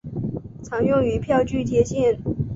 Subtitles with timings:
[0.63, 2.17] 常用于票据贴现。